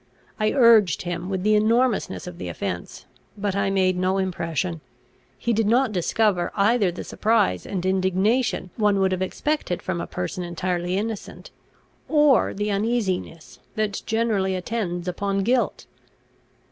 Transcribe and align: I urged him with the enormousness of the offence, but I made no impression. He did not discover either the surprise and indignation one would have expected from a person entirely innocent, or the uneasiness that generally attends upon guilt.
I 0.39 0.51
urged 0.51 1.03
him 1.03 1.29
with 1.29 1.43
the 1.43 1.53
enormousness 1.53 2.25
of 2.25 2.39
the 2.39 2.47
offence, 2.47 3.05
but 3.37 3.55
I 3.55 3.69
made 3.69 3.95
no 3.95 4.17
impression. 4.17 4.81
He 5.37 5.53
did 5.53 5.67
not 5.67 5.91
discover 5.91 6.51
either 6.55 6.91
the 6.91 7.03
surprise 7.03 7.67
and 7.67 7.85
indignation 7.85 8.71
one 8.77 8.99
would 8.99 9.11
have 9.11 9.21
expected 9.21 9.79
from 9.83 10.01
a 10.01 10.07
person 10.07 10.43
entirely 10.43 10.97
innocent, 10.97 11.51
or 12.09 12.51
the 12.55 12.71
uneasiness 12.71 13.59
that 13.75 14.01
generally 14.07 14.55
attends 14.55 15.07
upon 15.07 15.43
guilt. 15.43 15.85